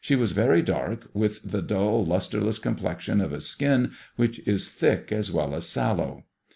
[0.17, 5.31] was very dark, with the dull lustreless complexion of a skin which is thick as
[5.31, 6.25] well as sallow.